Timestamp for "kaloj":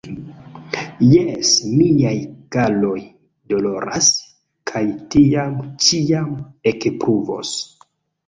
2.55-2.95